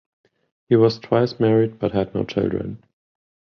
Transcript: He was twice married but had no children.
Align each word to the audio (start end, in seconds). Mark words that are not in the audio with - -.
He 0.67 0.75
was 0.75 0.97
twice 0.97 1.39
married 1.39 1.77
but 1.77 1.91
had 1.91 2.15
no 2.15 2.23
children. 2.23 2.81